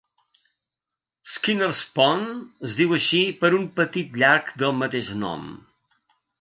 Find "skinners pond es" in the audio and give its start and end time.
1.33-2.75